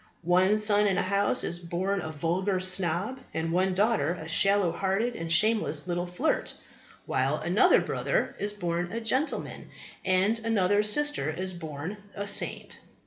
[0.23, 4.71] One son in a house is born a vulgar snob, and one daughter a shallow
[4.71, 6.55] hearted and shameless little flirt;
[7.05, 9.69] while another brother is a born gentleman,
[10.03, 12.79] and another sister a born saint.